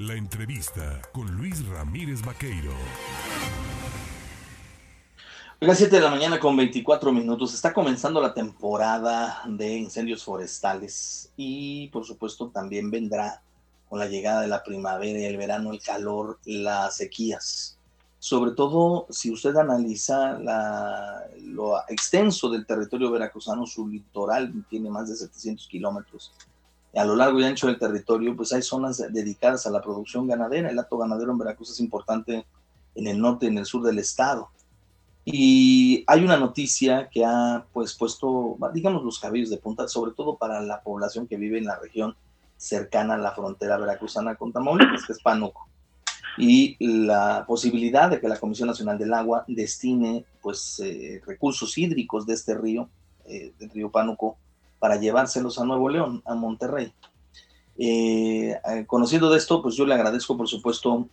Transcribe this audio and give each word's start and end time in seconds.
La 0.00 0.14
entrevista 0.14 1.02
con 1.12 1.30
Luis 1.36 1.62
Ramírez 1.68 2.22
Vaqueiro. 2.24 2.72
Las 5.60 5.76
7 5.76 5.94
de 5.94 6.00
la 6.00 6.08
mañana 6.08 6.40
con 6.40 6.56
24 6.56 7.12
minutos. 7.12 7.52
Está 7.52 7.74
comenzando 7.74 8.18
la 8.18 8.32
temporada 8.32 9.42
de 9.46 9.76
incendios 9.76 10.24
forestales 10.24 11.30
y 11.36 11.88
por 11.88 12.06
supuesto 12.06 12.48
también 12.48 12.90
vendrá 12.90 13.42
con 13.90 13.98
la 13.98 14.06
llegada 14.06 14.40
de 14.40 14.48
la 14.48 14.62
primavera 14.62 15.18
y 15.18 15.24
el 15.26 15.36
verano 15.36 15.70
el 15.70 15.82
calor, 15.82 16.38
las 16.46 16.96
sequías. 16.96 17.76
Sobre 18.18 18.52
todo 18.52 19.06
si 19.10 19.30
usted 19.30 19.54
analiza 19.54 20.38
lo 21.42 21.78
extenso 21.88 22.48
del 22.48 22.64
territorio 22.64 23.10
veracruzano, 23.10 23.66
su 23.66 23.86
litoral 23.86 24.64
tiene 24.70 24.88
más 24.88 25.10
de 25.10 25.16
700 25.16 25.68
kilómetros. 25.68 26.32
A 26.96 27.04
lo 27.04 27.14
largo 27.14 27.38
y 27.40 27.44
ancho 27.44 27.68
del 27.68 27.78
territorio, 27.78 28.34
pues 28.36 28.52
hay 28.52 28.62
zonas 28.62 28.98
dedicadas 29.12 29.66
a 29.66 29.70
la 29.70 29.80
producción 29.80 30.26
ganadera. 30.26 30.70
El 30.70 30.78
acto 30.78 30.98
ganadero 30.98 31.32
en 31.32 31.38
Veracruz 31.38 31.70
es 31.70 31.80
importante 31.80 32.46
en 32.94 33.06
el 33.06 33.20
norte 33.20 33.46
en 33.46 33.58
el 33.58 33.66
sur 33.66 33.82
del 33.82 33.98
estado 33.98 34.50
y 35.24 36.02
hay 36.06 36.24
una 36.24 36.36
noticia 36.36 37.08
que 37.08 37.24
ha 37.24 37.64
pues 37.72 37.94
puesto, 37.94 38.56
digamos, 38.72 39.04
los 39.04 39.18
cabellos 39.18 39.50
de 39.50 39.58
punta, 39.58 39.86
sobre 39.86 40.12
todo 40.12 40.36
para 40.36 40.60
la 40.60 40.80
población 40.80 41.26
que 41.26 41.36
vive 41.36 41.58
en 41.58 41.66
la 41.66 41.78
región 41.78 42.16
cercana 42.56 43.14
a 43.14 43.18
la 43.18 43.32
frontera 43.32 43.76
veracruzana 43.76 44.34
con 44.34 44.52
Tamaulipas, 44.52 45.04
que 45.06 45.12
es 45.12 45.22
Pánuco. 45.22 45.68
Y 46.38 46.76
la 46.80 47.44
posibilidad 47.46 48.10
de 48.10 48.20
que 48.20 48.28
la 48.28 48.38
Comisión 48.38 48.68
Nacional 48.68 48.98
del 48.98 49.12
Agua 49.12 49.44
destine 49.46 50.24
pues 50.40 50.80
eh, 50.80 51.20
recursos 51.26 51.76
hídricos 51.76 52.24
de 52.26 52.34
este 52.34 52.54
río, 52.54 52.88
eh, 53.26 53.52
del 53.58 53.70
río 53.70 53.90
Pánuco, 53.90 54.38
para 54.80 54.96
llevárselos 54.96 55.60
a 55.60 55.64
Nuevo 55.64 55.88
León, 55.88 56.22
a 56.26 56.34
Monterrey. 56.34 56.92
Eh, 57.78 58.56
conociendo 58.88 59.30
de 59.30 59.38
esto, 59.38 59.62
pues 59.62 59.76
yo 59.76 59.86
le 59.86 59.94
agradezco, 59.94 60.36
por 60.36 60.48
supuesto, 60.48 61.08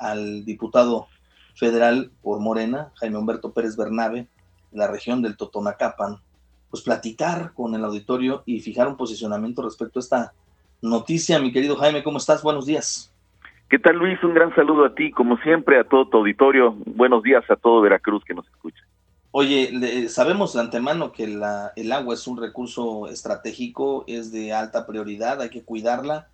al 0.00 0.44
diputado 0.44 1.06
federal 1.54 2.10
por 2.22 2.40
Morena, 2.40 2.92
Jaime 2.96 3.18
Humberto 3.18 3.52
Pérez 3.52 3.76
Bernabe, 3.76 4.26
en 4.72 4.78
la 4.78 4.88
región 4.88 5.22
del 5.22 5.36
Totonacapan, 5.36 6.18
pues 6.70 6.82
platicar 6.82 7.52
con 7.54 7.74
el 7.74 7.84
auditorio 7.84 8.42
y 8.46 8.60
fijar 8.60 8.88
un 8.88 8.96
posicionamiento 8.96 9.62
respecto 9.62 9.98
a 9.98 10.02
esta 10.02 10.32
noticia. 10.82 11.38
Mi 11.38 11.52
querido 11.52 11.76
Jaime, 11.76 12.02
¿cómo 12.02 12.18
estás? 12.18 12.42
Buenos 12.42 12.66
días. 12.66 13.12
¿Qué 13.68 13.78
tal 13.78 13.96
Luis? 13.96 14.22
Un 14.22 14.34
gran 14.34 14.54
saludo 14.54 14.86
a 14.86 14.94
ti, 14.94 15.10
como 15.10 15.36
siempre, 15.38 15.78
a 15.78 15.84
todo 15.84 16.08
tu 16.08 16.18
auditorio. 16.18 16.74
Buenos 16.86 17.22
días 17.22 17.44
a 17.50 17.56
todo 17.56 17.80
Veracruz 17.80 18.24
que 18.24 18.34
nos 18.34 18.46
escucha. 18.48 18.82
Oye, 19.40 20.08
sabemos 20.08 20.54
de 20.54 20.58
antemano 20.58 21.12
que 21.12 21.28
la, 21.28 21.72
el 21.76 21.92
agua 21.92 22.14
es 22.14 22.26
un 22.26 22.38
recurso 22.38 23.06
estratégico, 23.06 24.02
es 24.08 24.32
de 24.32 24.52
alta 24.52 24.84
prioridad, 24.84 25.40
hay 25.40 25.48
que 25.48 25.62
cuidarla, 25.62 26.28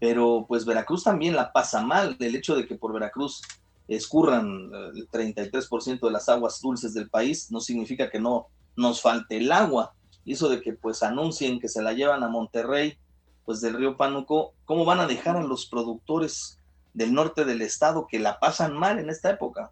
pero 0.00 0.44
pues 0.48 0.64
Veracruz 0.64 1.04
también 1.04 1.36
la 1.36 1.52
pasa 1.52 1.82
mal. 1.82 2.16
El 2.18 2.34
hecho 2.34 2.56
de 2.56 2.66
que 2.66 2.74
por 2.74 2.92
Veracruz 2.92 3.42
escurran 3.86 4.72
eh, 4.74 4.90
el 4.96 5.08
33% 5.08 6.00
de 6.00 6.10
las 6.10 6.28
aguas 6.28 6.60
dulces 6.60 6.94
del 6.94 7.08
país, 7.08 7.48
no 7.52 7.60
significa 7.60 8.10
que 8.10 8.18
no 8.18 8.48
nos 8.74 9.02
falte 9.02 9.36
el 9.36 9.52
agua. 9.52 9.94
Eso 10.26 10.48
de 10.48 10.60
que 10.60 10.72
pues 10.72 11.04
anuncien 11.04 11.60
que 11.60 11.68
se 11.68 11.80
la 11.80 11.92
llevan 11.92 12.24
a 12.24 12.28
Monterrey, 12.28 12.98
pues 13.44 13.60
del 13.60 13.74
río 13.74 13.96
Pánuco, 13.96 14.52
¿cómo 14.64 14.84
van 14.84 14.98
a 14.98 15.06
dejar 15.06 15.36
a 15.36 15.44
los 15.44 15.66
productores 15.66 16.58
del 16.92 17.14
norte 17.14 17.44
del 17.44 17.62
estado 17.62 18.08
que 18.08 18.18
la 18.18 18.40
pasan 18.40 18.76
mal 18.76 18.98
en 18.98 19.10
esta 19.10 19.30
época? 19.30 19.70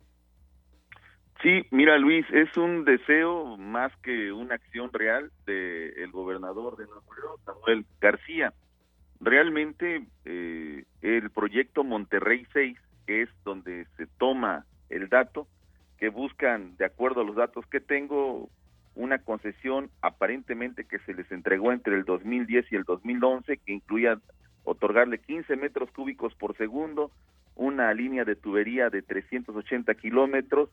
Sí, 1.43 1.67
mira 1.71 1.99
Luis, 1.99 2.27
es 2.31 2.57
un 2.57 2.85
deseo 2.85 3.57
más 3.57 3.95
que 3.99 4.33
una 4.33 4.55
acción 4.55 4.93
real 4.93 5.31
del 5.45 5.93
el 5.99 6.11
gobernador 6.11 6.77
de 6.77 6.87
Nuevo 6.87 7.15
León, 7.15 7.37
Samuel 7.45 7.87
García. 8.01 8.53
Realmente 9.21 10.07
eh, 10.25 10.85
el 11.03 11.31
proyecto 11.31 11.85
Monterrey 11.85 12.47
6 12.53 12.79
que 13.07 13.23
es 13.23 13.31
donde 13.45 13.87
se 13.97 14.07
toma 14.07 14.67
el 14.91 15.09
dato, 15.09 15.47
que 15.99 16.11
buscan, 16.11 16.77
de 16.77 16.85
acuerdo 16.85 17.23
a 17.23 17.25
los 17.25 17.37
datos 17.37 17.65
que 17.67 17.81
tengo, 17.81 18.51
una 18.95 19.19
concesión 19.19 19.91
aparentemente 20.03 20.85
que 20.85 20.99
se 21.01 21.15
les 21.15 21.31
entregó 21.31 21.73
entre 21.73 21.95
el 21.97 22.05
2010 22.05 22.73
y 22.73 22.77
el 22.77 22.85
2011, 22.85 23.59
que 23.59 23.73
incluía 23.73 24.19
otorgarle 24.65 25.19
15 25.19 25.55
metros 25.57 25.91
cúbicos 25.93 26.35
por 26.35 26.57
segundo, 26.57 27.11
una 27.55 27.93
línea 27.95 28.25
de 28.25 28.37
tubería 28.37 28.91
de 28.91 29.03
380 29.03 29.95
kilómetros 29.95 30.71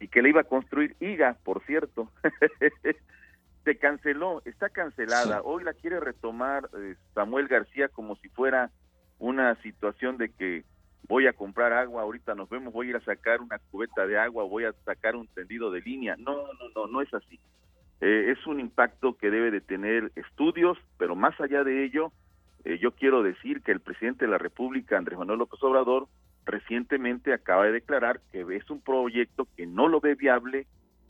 y 0.00 0.08
que 0.08 0.22
le 0.22 0.30
iba 0.30 0.40
a 0.40 0.44
construir 0.44 0.96
IGA, 0.98 1.36
por 1.44 1.62
cierto. 1.64 2.10
se 3.64 3.76
canceló, 3.76 4.42
está 4.46 4.70
cancelada. 4.70 5.42
Hoy 5.42 5.62
la 5.62 5.74
quiere 5.74 6.00
retomar 6.00 6.68
eh, 6.76 6.96
Samuel 7.14 7.46
García 7.46 7.88
como 7.88 8.16
si 8.16 8.28
fuera 8.30 8.70
una 9.18 9.54
situación 9.62 10.16
de 10.16 10.30
que 10.30 10.64
voy 11.06 11.26
a 11.26 11.34
comprar 11.34 11.72
agua, 11.72 12.02
ahorita 12.02 12.34
nos 12.34 12.48
vemos, 12.48 12.72
voy 12.72 12.86
a 12.86 12.90
ir 12.90 12.96
a 12.96 13.04
sacar 13.04 13.40
una 13.42 13.58
cubeta 13.58 14.06
de 14.06 14.18
agua, 14.18 14.44
voy 14.44 14.64
a 14.64 14.72
sacar 14.84 15.16
un 15.16 15.26
tendido 15.28 15.70
de 15.70 15.82
línea. 15.82 16.16
No, 16.16 16.36
no, 16.36 16.68
no, 16.74 16.86
no 16.86 17.02
es 17.02 17.12
así. 17.12 17.38
Eh, 18.00 18.30
es 18.30 18.46
un 18.46 18.60
impacto 18.60 19.18
que 19.18 19.30
debe 19.30 19.50
de 19.50 19.60
tener 19.60 20.10
estudios, 20.14 20.78
pero 20.96 21.14
más 21.14 21.38
allá 21.40 21.64
de 21.64 21.84
ello, 21.84 22.12
eh, 22.64 22.78
yo 22.78 22.92
quiero 22.92 23.22
decir 23.22 23.60
que 23.62 23.72
el 23.72 23.80
presidente 23.80 24.24
de 24.24 24.30
la 24.30 24.38
República, 24.38 24.96
Andrés 24.96 25.18
Manuel 25.18 25.40
López 25.40 25.62
Obrador, 25.62 26.08
recientemente 26.44 27.32
acaba 27.32 27.66
de 27.66 27.72
declarar 27.72 28.20
que 28.32 28.44
es 28.56 28.70
un 28.70 28.80
proyecto 28.80 29.46
que 29.56 29.66
no 29.66 29.88
lo 29.88 30.00
ve 30.00 30.14
viable, 30.14 30.66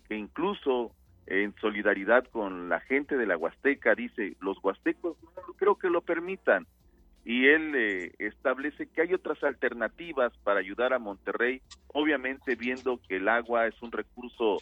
que 0.09 0.17
incluso 0.17 0.93
en 1.27 1.55
solidaridad 1.61 2.25
con 2.25 2.69
la 2.69 2.81
gente 2.81 3.17
de 3.17 3.27
la 3.27 3.37
Huasteca 3.37 3.95
dice, 3.95 4.37
los 4.41 4.63
huastecos 4.63 5.17
no 5.23 5.55
creo 5.55 5.77
que 5.77 5.89
lo 5.89 6.01
permitan 6.01 6.67
y 7.25 7.47
él 7.47 7.75
eh, 7.77 8.13
establece 8.19 8.87
que 8.87 9.03
hay 9.03 9.15
otras 9.15 9.43
alternativas 9.45 10.33
para 10.43 10.61
ayudar 10.61 10.93
a 10.93 10.99
Monterrey, 10.99 11.61
obviamente 11.89 12.55
viendo 12.55 12.99
que 13.07 13.17
el 13.17 13.29
agua 13.29 13.67
es 13.67 13.81
un 13.83 13.93
recurso 13.93 14.57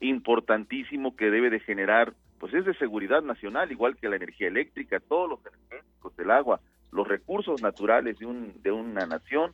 importantísimo 0.00 1.16
que 1.16 1.30
debe 1.30 1.50
de 1.50 1.60
generar, 1.60 2.14
pues 2.38 2.54
es 2.54 2.64
de 2.64 2.74
seguridad 2.74 3.22
nacional, 3.22 3.72
igual 3.72 3.96
que 3.96 4.08
la 4.08 4.16
energía 4.16 4.48
eléctrica, 4.48 5.00
todos 5.00 5.28
los 5.28 5.40
energéticos 5.46 6.16
del 6.16 6.30
agua, 6.30 6.60
los 6.92 7.08
recursos 7.08 7.60
naturales 7.60 8.18
de, 8.18 8.26
un, 8.26 8.52
de 8.62 8.70
una 8.70 9.06
nación 9.06 9.52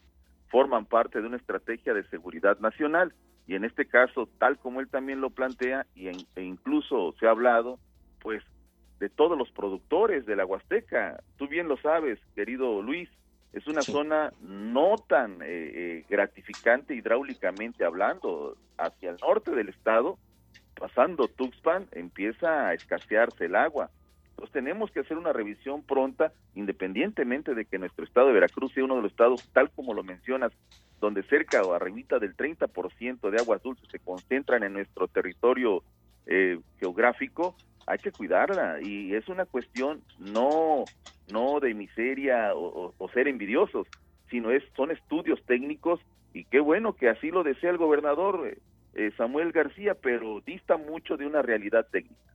forman 0.52 0.84
parte 0.84 1.20
de 1.20 1.26
una 1.26 1.38
estrategia 1.38 1.94
de 1.94 2.06
seguridad 2.10 2.60
nacional 2.60 3.14
y 3.46 3.54
en 3.56 3.64
este 3.64 3.86
caso, 3.86 4.28
tal 4.38 4.58
como 4.58 4.80
él 4.80 4.88
también 4.88 5.20
lo 5.20 5.30
plantea 5.30 5.86
y 5.96 6.08
e 6.08 6.42
incluso 6.42 7.14
se 7.18 7.26
ha 7.26 7.30
hablado, 7.30 7.78
pues 8.20 8.44
de 9.00 9.08
todos 9.08 9.36
los 9.36 9.50
productores 9.50 10.26
de 10.26 10.36
la 10.36 10.46
Huasteca. 10.46 11.20
Tú 11.38 11.48
bien 11.48 11.68
lo 11.68 11.76
sabes, 11.78 12.20
querido 12.36 12.82
Luis, 12.82 13.08
es 13.52 13.66
una 13.66 13.80
zona 13.80 14.32
no 14.40 14.96
tan 15.08 15.42
eh, 15.42 15.46
eh, 15.48 16.04
gratificante 16.08 16.94
hidráulicamente 16.94 17.84
hablando. 17.84 18.56
Hacia 18.78 19.10
el 19.10 19.16
norte 19.20 19.52
del 19.52 19.70
estado, 19.70 20.18
pasando 20.74 21.28
Tuxpan, 21.28 21.86
empieza 21.92 22.68
a 22.68 22.74
escasearse 22.74 23.46
el 23.46 23.56
agua. 23.56 23.90
Entonces 24.32 24.52
tenemos 24.52 24.90
que 24.90 25.00
hacer 25.00 25.16
una 25.16 25.32
revisión 25.32 25.82
pronta, 25.82 26.32
independientemente 26.54 27.54
de 27.54 27.64
que 27.64 27.78
nuestro 27.78 28.04
estado 28.04 28.28
de 28.28 28.34
Veracruz 28.34 28.72
sea 28.72 28.84
uno 28.84 28.96
de 28.96 29.02
los 29.02 29.12
estados, 29.12 29.48
tal 29.52 29.70
como 29.70 29.94
lo 29.94 30.02
mencionas, 30.02 30.52
donde 31.00 31.22
cerca 31.24 31.62
o 31.62 31.74
arribita 31.74 32.18
del 32.18 32.36
30% 32.36 33.30
de 33.30 33.38
aguas 33.38 33.62
dulces 33.62 33.88
se 33.90 33.98
concentran 33.98 34.62
en 34.62 34.72
nuestro 34.72 35.08
territorio 35.08 35.82
eh, 36.26 36.58
geográfico, 36.78 37.56
hay 37.86 37.98
que 37.98 38.12
cuidarla. 38.12 38.80
Y 38.80 39.14
es 39.14 39.28
una 39.28 39.44
cuestión 39.44 40.02
no 40.18 40.84
no 41.30 41.60
de 41.60 41.74
miseria 41.74 42.52
o, 42.54 42.92
ser 43.12 43.28
envidiosos 43.28 43.86
sino 44.30 44.50
es 44.50 44.62
son 44.76 44.90
estudios 44.90 45.42
técnicos 45.44 46.00
y 46.32 46.44
qué 46.44 46.60
bueno 46.60 46.94
que 46.94 47.08
así 47.08 47.30
lo 47.30 47.42
desea 47.42 47.70
el 47.70 47.76
gobernador 47.76 48.56
eh, 48.94 49.12
Samuel 49.16 49.52
García 49.52 49.94
pero 49.94 50.40
dista 50.40 50.76
mucho 50.76 51.16
de 51.16 51.26
una 51.26 51.42
realidad 51.42 51.86
técnica 51.90 52.31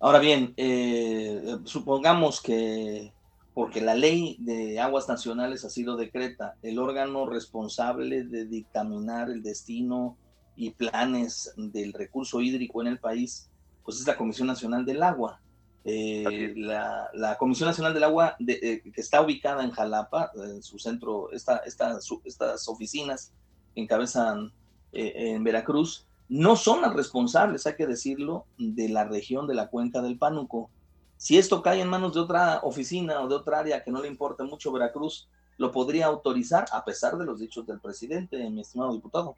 ahora 0.00 0.18
bien 0.18 0.54
eh, 0.56 1.58
supongamos 1.64 2.40
que 2.40 3.12
porque 3.54 3.80
la 3.80 3.94
ley 3.94 4.36
de 4.40 4.80
aguas 4.80 5.08
nacionales 5.08 5.64
así 5.64 5.82
lo 5.82 5.96
decreta 5.96 6.56
el 6.62 6.78
órgano 6.78 7.26
responsable 7.26 8.24
de 8.24 8.46
dictaminar 8.46 9.30
el 9.30 9.42
destino 9.42 10.16
y 10.56 10.70
planes 10.70 11.52
del 11.56 11.92
recurso 11.92 12.40
hídrico 12.40 12.80
en 12.80 12.88
el 12.88 12.98
país 12.98 13.50
pues 13.84 14.00
es 14.00 14.06
la 14.06 14.16
Comisión 14.16 14.46
Nacional 14.46 14.84
del 14.84 15.02
Agua. 15.02 15.40
Eh, 15.84 16.52
la, 16.56 17.36
Comisión 17.38 17.68
Nacional 17.68 17.94
del 17.94 18.04
Agua, 18.04 18.36
eh, 18.46 18.82
que 18.82 19.00
está 19.00 19.20
ubicada 19.20 19.64
en 19.64 19.70
Jalapa, 19.70 20.30
en 20.36 20.62
su 20.62 20.78
centro, 20.78 21.32
esta, 21.32 21.56
estas 21.64 22.68
oficinas 22.68 23.32
que 23.74 23.80
encabezan 23.80 24.52
eh, 24.92 25.12
en 25.16 25.42
Veracruz, 25.42 26.06
no 26.30 26.56
son 26.56 26.80
las 26.80 26.94
responsables, 26.94 27.66
hay 27.66 27.74
que 27.74 27.86
decirlo, 27.86 28.46
de 28.56 28.88
la 28.88 29.04
región 29.04 29.46
de 29.46 29.54
la 29.54 29.68
cuenca 29.68 30.00
del 30.00 30.16
Pánuco. 30.16 30.70
Si 31.16 31.36
esto 31.36 31.60
cae 31.60 31.82
en 31.82 31.88
manos 31.88 32.14
de 32.14 32.20
otra 32.20 32.60
oficina 32.62 33.20
o 33.20 33.28
de 33.28 33.34
otra 33.34 33.58
área 33.58 33.82
que 33.84 33.90
no 33.90 34.00
le 34.00 34.08
importe 34.08 34.42
mucho 34.44 34.72
Veracruz, 34.72 35.28
lo 35.58 35.70
podría 35.70 36.06
autorizar 36.06 36.64
a 36.72 36.84
pesar 36.84 37.18
de 37.18 37.26
los 37.26 37.38
dichos 37.38 37.66
del 37.66 37.80
presidente, 37.80 38.48
mi 38.48 38.62
estimado 38.62 38.94
diputado. 38.94 39.34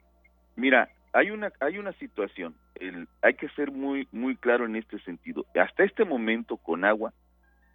Mira, 0.54 0.88
hay 1.12 1.30
una 1.30 1.50
hay 1.58 1.78
una 1.78 1.92
situación 1.94 2.54
el, 2.76 3.08
hay 3.22 3.34
que 3.34 3.48
ser 3.50 3.72
muy 3.72 4.06
muy 4.12 4.36
claro 4.36 4.64
en 4.64 4.76
este 4.76 4.98
sentido 5.00 5.44
hasta 5.54 5.84
este 5.84 6.04
momento 6.04 6.56
con 6.56 6.84
agua 6.84 7.12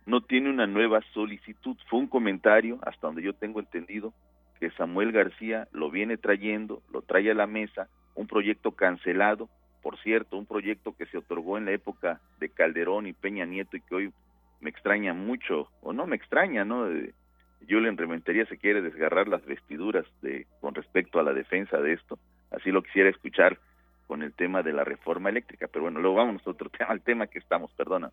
no 0.08 0.22
tiene 0.22 0.50
una 0.50 0.66
nueva 0.66 1.02
solicitud. 1.14 1.76
Fue 1.90 2.00
un 2.00 2.08
comentario, 2.08 2.80
hasta 2.82 3.08
donde 3.08 3.22
yo 3.22 3.34
tengo 3.34 3.60
entendido, 3.60 4.14
que 4.60 4.72
Samuel 4.72 5.12
García 5.12 5.68
lo 5.72 5.90
viene 5.90 6.18
trayendo, 6.18 6.82
lo 6.92 7.02
trae 7.02 7.32
a 7.32 7.36
la 7.36 7.48
mesa, 7.48 7.88
un 8.16 8.28
proyecto 8.28 8.72
cancelado, 8.72 9.50
por 9.82 9.98
cierto, 10.00 10.38
un 10.38 10.46
proyecto 10.46 10.96
que 10.96 11.06
se 11.06 11.18
otorgó 11.18 11.58
en 11.58 11.66
la 11.66 11.72
época 11.72 12.20
de 12.40 12.50
Calderón 12.50 13.08
y 13.08 13.14
Peña 13.14 13.46
Nieto 13.46 13.78
y 13.78 13.82
que 13.82 13.96
hoy 13.96 14.14
me 14.60 14.70
extraña 14.70 15.14
mucho, 15.14 15.70
o 15.82 15.94
no 15.94 16.08
me 16.08 16.16
extraña, 16.16 16.66
¿no? 16.66 16.90
Yo 17.68 17.80
le 17.80 17.92
Rementería 17.92 18.46
se 18.46 18.58
quiere 18.58 18.82
desgarrar 18.82 19.28
las 19.28 19.46
vestiduras 19.46 20.06
de 20.22 20.46
con 20.62 20.76
respecto 20.76 21.20
a 21.20 21.24
la 21.24 21.34
defensa 21.34 21.78
de 21.78 21.94
esto, 21.94 22.20
así 22.52 22.72
lo 22.72 22.84
quisiera 22.84 23.10
escuchar 23.10 23.60
con 24.08 24.24
el 24.24 24.34
tema 24.34 24.64
de 24.64 24.74
la 24.74 24.84
reforma 24.84 25.30
eléctrica, 25.30 25.68
pero 25.68 25.84
bueno, 25.84 26.00
luego 26.00 26.18
vamos 26.18 26.46
a 26.46 26.50
otro 26.50 26.70
tema, 26.78 26.90
al 26.90 27.02
tema 27.02 27.28
que 27.28 27.40
estamos, 27.40 27.72
perdona. 27.74 28.12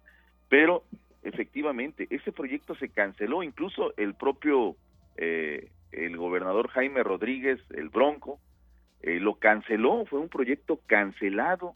Pero 0.49 0.85
efectivamente, 1.23 2.07
ese 2.11 2.33
proyecto 2.33 2.75
se 2.75 2.91
canceló, 2.91 3.43
incluso 3.43 3.95
el 3.97 4.15
propio 4.15 4.77
eh, 5.17 5.71
el 5.95 6.17
gobernador 6.17 6.69
Jaime 6.69 7.03
Rodríguez, 7.03 7.59
el 7.71 7.89
Bronco, 7.89 8.39
eh, 9.03 9.19
lo 9.21 9.35
canceló, 9.35 10.05
fue 10.07 10.21
un 10.21 10.29
proyecto 10.29 10.81
cancelado 10.87 11.75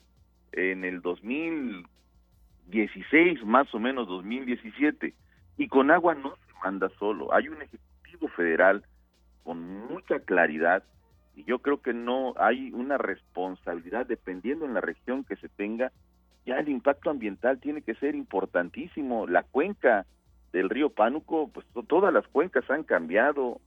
en 0.53 0.85
el 0.85 1.03
2016, 1.03 3.45
más 3.45 3.75
o 3.75 3.79
menos 3.79 4.09
2017, 4.09 5.15
y 5.57 5.69
con 5.69 5.91
agua 5.91 6.15
no 6.15 6.37
se 6.37 6.53
manda 6.63 6.89
solo, 6.99 7.35
hay 7.35 7.49
un 7.49 7.63
Ejecutivo 7.63 8.29
Federal 8.29 8.85
con 9.45 9.87
mucha 9.89 10.21
claridad 10.21 10.83
y 11.37 11.45
yo 11.45 11.61
creo 11.61 11.81
que 11.81 11.93
no 11.93 12.35
hay 12.37 12.73
una 12.73 12.99
responsabilidad 12.99 14.07
dependiendo 14.07 14.65
en 14.65 14.75
la 14.75 14.81
región 14.81 15.25
que 15.25 15.37
se 15.37 15.49
tenga, 15.49 15.93
ya 16.45 16.59
el 16.59 16.69
impacto 16.69 17.11
ambiental 17.11 17.61
tiene 17.61 17.83
que 17.83 17.95
ser 17.95 18.17
importantísimo, 18.17 19.27
la 19.27 19.45
cuenca 19.45 20.07
del 20.53 20.69
río 20.69 20.91
Pánuco, 20.91 21.51
pues 21.53 21.67
todas 21.87 22.13
las 22.13 22.27
cuencas 22.29 22.69
han 22.71 22.83
cambiado, 22.83 23.61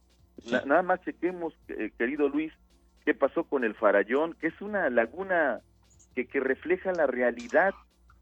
nada 0.50 0.82
más 0.82 1.00
chequemos, 1.02 1.54
eh, 1.68 1.90
querido 1.98 2.28
Luis, 2.28 2.52
qué 3.04 3.14
pasó 3.14 3.44
con 3.44 3.64
el 3.64 3.74
Farallón, 3.74 4.34
que 4.34 4.48
es 4.48 4.60
una 4.60 4.88
laguna 4.90 5.60
que, 6.14 6.26
que 6.26 6.40
refleja 6.40 6.92
la 6.92 7.06
realidad 7.06 7.74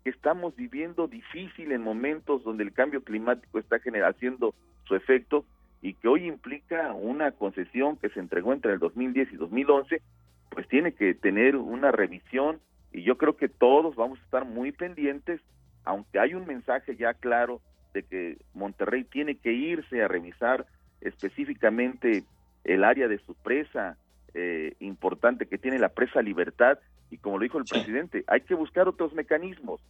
que 0.05 0.11
estamos 0.11 0.57
viviendo 0.57 1.09
difícil 1.09 1.73
en 1.73 1.83
momentos 1.83 2.43
donde 2.45 2.65
el 2.65 2.73
cambio 2.73 3.03
climático 3.03 3.59
está 3.59 3.77
haciendo 4.09 4.55
su 4.85 4.95
efecto 4.95 5.45
y 5.83 5.95
que 5.95 6.09
hoy 6.09 6.27
implica 6.27 6.93
una 6.93 7.33
concesión 7.33 7.97
que 7.97 8.11
se 8.11 8.21
entregó 8.21 8.53
entre 8.53 8.73
el 8.73 8.79
2010 8.79 9.33
y 9.33 9.37
2011, 9.37 10.03
pues 10.51 10.69
tiene 10.69 10.93
que 10.93 11.15
tener 11.15 11.57
una 11.57 11.91
revisión 11.91 12.61
y 12.93 13.03
yo 13.03 13.17
creo 13.17 13.37
que 13.37 13.49
todos 13.49 13.95
vamos 13.97 14.19
a 14.19 14.25
estar 14.25 14.45
muy 14.45 14.73
pendientes, 14.73 15.41
aunque 15.85 16.19
hay 16.19 16.35
un 16.35 16.47
mensaje 16.47 16.97
ya 16.97 17.15
claro 17.15 17.61
de 17.95 18.03
que 18.03 18.39
Monterrey 18.55 19.05
tiene 19.05 19.37
que 19.37 19.53
irse 19.53 20.03
a 20.03 20.09
revisar 20.09 20.67
específicamente 21.01 22.25
el 22.65 22.85
área 22.85 23.09
de 23.09 23.19
su 23.19 23.35
presa 23.35 23.97
eh, 24.35 24.75
importante 24.81 25.47
que 25.47 25.59
tiene 25.59 25.79
la 25.79 25.89
presa 25.89 26.23
Libertad 26.23 26.79
y 27.11 27.19
como 27.19 27.39
lo 27.39 27.43
dijo 27.43 27.59
el 27.59 27.65
presidente, 27.65 28.25
hay 28.29 28.43
que 28.43 28.55
buscar 28.55 28.87
otros 28.87 29.13
mecanismos 29.13 29.81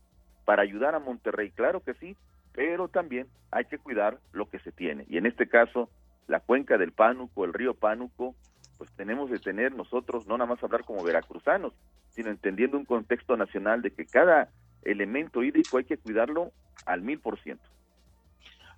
para 0.45 0.63
ayudar 0.63 0.95
a 0.95 1.01
Monterrey, 1.01 1.51
claro 1.51 1.81
que 1.81 1.95
sí, 1.95 2.17
pero 2.53 2.89
también 2.89 3.27
hay 3.51 3.67
que 3.67 3.79
cuidar 3.79 4.19
lo 4.33 4.49
que 4.49 4.59
se 4.61 4.73
tiene. 4.73 5.05
Y 5.09 5.19
en 5.19 5.27
este 5.27 5.47
caso, 5.47 5.91
la 6.27 6.41
cuenca 6.41 6.79
del 6.79 6.93
Pánuco, 6.93 7.45
el 7.45 7.53
río 7.53 7.75
Pánuco, 7.75 8.35
pues 8.79 8.91
tenemos 8.93 9.31
de 9.31 9.39
tener 9.39 9.75
nosotros 9.75 10.27
no 10.27 10.39
nada 10.39 10.49
más 10.49 10.65
hablar 10.65 10.85
como 10.85 11.05
veracruzanos, 11.05 11.75
sino 12.09 12.31
entendiendo 12.31 12.79
un 12.79 12.87
contexto 12.87 13.37
nacional 13.37 13.83
de 13.83 13.91
que 13.91 14.07
cada 14.07 14.49
elemento 14.83 15.43
hídrico 15.43 15.77
hay 15.77 15.85
que 15.85 15.99
cuidarlo 15.99 16.53
al 16.87 17.03
mil 17.03 17.21
por 17.21 17.39
ciento 17.41 17.69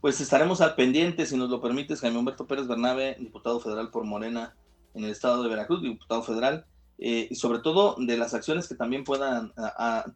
pues 0.03 0.21
estaremos 0.21 0.61
al 0.61 0.75
pendiente, 0.75 1.27
si 1.27 1.37
nos 1.37 1.49
lo 1.49 1.61
permites, 1.61 2.01
Jaime 2.01 2.19
Humberto 2.19 2.49
Pérez 2.49 2.67
Bernabe, 2.67 3.17
diputado 3.21 3.61
federal 3.61 3.89
por 3.93 4.03
Morena 4.03 4.53
en 4.95 5.05
el 5.05 5.11
estado 5.11 5.45
de 5.45 5.49
Veracruz, 5.49 5.81
diputado 5.81 6.25
federal, 6.25 6.67
eh, 6.99 7.29
y 7.31 7.35
sobre 7.37 7.61
todo 7.61 7.95
de 7.97 8.17
las 8.17 8.35
acciones 8.35 8.69
que 8.69 8.75
también 8.75 9.05
puedan 9.05 9.53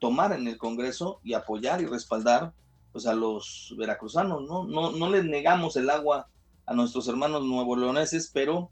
tomar 0.01 0.33
en 0.33 0.49
el 0.49 0.59
Congreso 0.59 1.21
y 1.23 1.35
apoyar 1.35 1.81
y 1.81 1.87
respaldar 1.87 2.53
pues 2.91 3.07
a 3.07 3.15
los 3.15 3.77
veracruzanos, 3.79 4.43
¿no? 4.43 4.65
No, 4.65 4.91
no 4.91 5.09
les 5.09 5.25
negamos 5.25 5.77
el 5.77 5.89
agua 5.89 6.27
a 6.67 6.75
nuestros 6.75 7.07
hermanos 7.07 7.45
nuevo 7.45 7.77
leoneses, 7.77 8.29
pero 8.35 8.71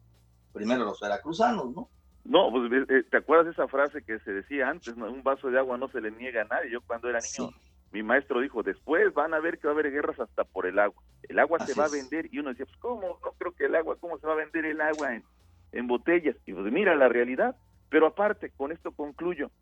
primero 0.53 0.85
los 0.85 0.99
veracruzanos, 0.99 1.73
¿no? 1.77 1.89
No, 2.25 2.51
pues 2.51 2.73
eh, 2.73 2.87
eh, 2.89 3.03
te 3.09 3.19
acuerdas 3.19 3.47
de 3.47 3.53
esa 3.53 3.69
frase 3.69 4.03
que 4.03 4.19
se 4.19 4.33
decía 4.33 4.69
antes, 4.69 4.97
¿no? 4.97 5.07
un 5.07 5.23
vaso 5.23 5.49
de 5.49 5.61
agua 5.61 5.79
no 5.79 5.89
se 5.91 6.01
le 6.01 6.11
niega 6.11 6.43
a 6.43 6.47
nadie. 6.47 6.73
Yo 6.73 6.81
cuando 6.81 7.09
era 7.09 7.21
niño 7.21 7.53
mi 7.95 8.03
maestro 8.03 8.41
dijo, 8.41 8.65
después 8.65 9.15
van 9.15 9.35
a 9.35 9.39
ver 9.39 9.59
que 9.59 9.69
va 9.69 9.73
a 9.73 9.77
haber 9.77 9.93
guerras 9.93 10.19
hasta 10.19 10.43
por 10.43 10.67
el 10.67 10.81
agua. 10.81 11.01
El 11.29 11.39
agua 11.39 11.61
se 11.61 11.79
va 11.79 11.85
a 11.85 11.89
vender 11.89 12.29
y 12.33 12.41
uno 12.41 12.51
decía, 12.51 12.67
pues 12.67 12.77
¿cómo? 12.79 13.21
No 13.23 13.33
creo 13.39 13.53
que 13.53 13.67
el 13.67 13.77
agua, 13.77 13.97
¿cómo 14.01 14.19
se 14.19 14.27
va 14.27 14.33
a 14.33 14.37
vender 14.37 14.65
el 14.65 14.81
agua 14.81 15.15
en, 15.15 15.23
en 15.71 15.87
botellas? 15.87 16.35
Y 16.45 16.55
pues 16.55 16.73
mira 16.73 16.97
la 16.97 17.09
realidad. 17.09 17.55
Pero 17.91 18.09
aparte, 18.09 18.51
con 18.57 18.73
esto 18.73 18.91
concluyo, 18.91 19.53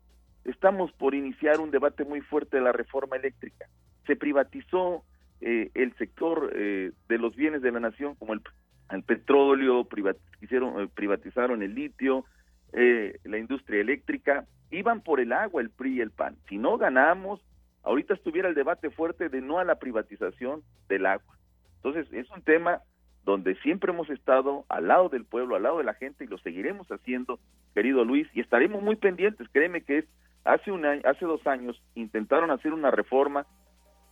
estamos 0.45 0.91
por 0.93 1.13
iniciar 1.13 1.59
un 1.59 1.69
debate 1.69 2.05
muy 2.05 2.21
fuerte 2.21 2.57
de 2.57 2.63
la 2.63 2.71
reforma 2.71 3.17
eléctrica. 3.17 3.67
Se 4.07 4.15
privatizó 4.15 5.03
eh, 5.39 5.69
el 5.75 5.95
sector 5.97 6.51
eh, 6.55 6.91
de 7.07 7.17
los 7.19 7.35
bienes 7.35 7.61
de 7.61 7.71
la 7.71 7.81
nación 7.81 8.15
como 8.15 8.33
el, 8.33 8.41
el 8.89 9.03
petróleo, 9.03 9.81
eh, 9.81 10.87
privatizaron 10.95 11.61
el 11.61 11.75
litio, 11.75 12.25
la 12.71 13.37
industria 13.37 13.81
eléctrica, 13.81 14.47
iban 14.71 15.01
por 15.01 15.19
el 15.19 15.33
agua 15.33 15.61
el 15.61 15.69
PRI 15.69 15.97
y 15.97 16.01
el 16.01 16.09
PAN. 16.09 16.35
Si 16.49 16.57
no 16.57 16.79
ganamos, 16.79 17.39
ahorita 17.83 18.13
estuviera 18.13 18.49
el 18.49 18.55
debate 18.55 18.89
fuerte 18.89 19.29
de 19.29 19.41
no 19.41 19.59
a 19.59 19.63
la 19.63 19.75
privatización 19.75 20.63
del 20.89 21.05
agua. 21.05 21.37
Entonces, 21.77 22.11
es 22.13 22.29
un 22.31 22.41
tema 22.41 22.81
donde 23.25 23.55
siempre 23.55 23.91
hemos 23.91 24.09
estado 24.09 24.65
al 24.69 24.87
lado 24.87 25.09
del 25.09 25.25
pueblo, 25.25 25.55
al 25.55 25.63
lado 25.63 25.77
de 25.77 25.83
la 25.83 25.93
gente 25.93 26.23
y 26.23 26.27
lo 26.27 26.37
seguiremos 26.39 26.87
haciendo, 26.91 27.39
querido 27.73 28.03
Luis, 28.03 28.27
y 28.33 28.41
estaremos 28.41 28.81
muy 28.81 28.95
pendientes. 28.95 29.47
Créeme 29.51 29.81
que 29.81 29.99
es, 29.99 30.05
hace 30.43 30.71
un 30.71 30.85
año, 30.85 31.01
hace 31.05 31.25
dos 31.25 31.45
años 31.47 31.81
intentaron 31.95 32.51
hacer 32.51 32.73
una 32.73 32.91
reforma 32.91 33.45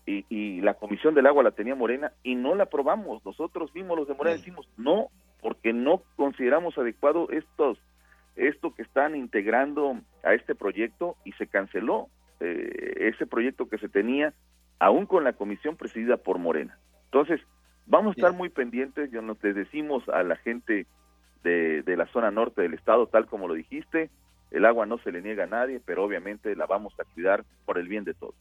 y, 0.05 0.25
y, 0.29 0.61
la 0.61 0.73
Comisión 0.73 1.13
del 1.13 1.27
Agua 1.27 1.43
la 1.43 1.51
tenía 1.51 1.75
Morena 1.75 2.11
y 2.23 2.35
no 2.35 2.55
la 2.55 2.63
aprobamos. 2.63 3.23
Nosotros 3.25 3.73
mismos 3.75 3.97
los 3.97 4.07
de 4.07 4.15
Morena 4.15 4.37
decimos 4.37 4.67
no, 4.77 5.09
porque 5.41 5.73
no 5.73 6.01
consideramos 6.15 6.77
adecuado 6.77 7.29
estos 7.29 7.77
esto 8.35 8.73
que 8.73 8.81
están 8.81 9.15
integrando 9.15 9.99
a 10.23 10.33
este 10.33 10.55
proyecto 10.55 11.15
y 11.25 11.33
se 11.33 11.47
canceló. 11.47 12.07
Eh, 12.43 13.09
ese 13.13 13.27
proyecto 13.27 13.69
que 13.69 13.77
se 13.77 13.87
tenía, 13.87 14.33
aún 14.79 15.05
con 15.05 15.23
la 15.23 15.33
comisión 15.33 15.75
presidida 15.75 16.17
por 16.17 16.39
Morena. 16.39 16.79
Entonces, 17.05 17.39
vamos 17.85 18.11
a 18.11 18.19
estar 18.19 18.33
muy 18.33 18.49
pendientes, 18.49 19.11
yo 19.11 19.21
nos 19.21 19.39
decimos 19.39 20.09
a 20.09 20.23
la 20.23 20.37
gente 20.37 20.87
de, 21.43 21.83
la 21.85 22.07
zona 22.07 22.31
norte 22.31 22.63
del 22.63 22.73
estado, 22.73 23.05
tal 23.05 23.27
como 23.27 23.47
lo 23.47 23.53
dijiste, 23.53 24.09
el 24.49 24.65
agua 24.65 24.87
no 24.87 24.97
se 24.97 25.11
le 25.11 25.21
niega 25.21 25.43
a 25.43 25.47
nadie, 25.47 25.79
pero 25.85 26.03
obviamente 26.03 26.55
la 26.55 26.65
vamos 26.65 26.93
a 26.99 27.03
cuidar 27.03 27.45
por 27.65 27.77
el 27.77 27.87
bien 27.87 28.05
de 28.05 28.15
todos. 28.15 28.33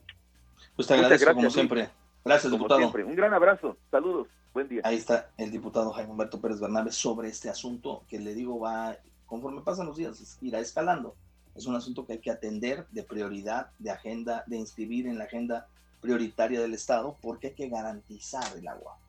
Pues 0.76 0.88
te 0.88 0.94
agradezco 0.94 1.34
como 1.34 1.50
siempre. 1.50 1.90
Gracias, 2.24 2.50
diputado. 2.50 2.90
Un 2.90 3.14
gran 3.14 3.34
abrazo, 3.34 3.76
saludos, 3.90 4.28
buen 4.54 4.66
día. 4.66 4.80
Ahí 4.84 4.96
está 4.96 5.28
el 5.36 5.50
diputado 5.50 5.90
Jaime 5.92 6.12
Humberto 6.12 6.40
Pérez 6.40 6.58
Bernabé 6.58 6.90
sobre 6.90 7.28
este 7.28 7.50
asunto 7.50 8.02
que 8.08 8.18
le 8.18 8.34
digo 8.34 8.60
va, 8.60 8.96
conforme 9.26 9.60
pasan 9.60 9.86
los 9.86 9.98
días, 9.98 10.38
irá 10.40 10.58
escalando 10.58 11.14
es 11.54 11.66
un 11.66 11.74
asunto 11.74 12.06
que 12.06 12.14
hay 12.14 12.18
que 12.20 12.30
atender 12.30 12.86
de 12.90 13.02
prioridad, 13.02 13.70
de 13.78 13.90
agenda, 13.90 14.44
de 14.46 14.56
inscribir 14.56 15.06
en 15.06 15.18
la 15.18 15.24
agenda 15.24 15.66
prioritaria 16.00 16.60
del 16.60 16.74
Estado, 16.74 17.16
porque 17.20 17.48
hay 17.48 17.54
que 17.54 17.68
garantizar 17.68 18.56
el 18.56 18.68
agua. 18.68 19.00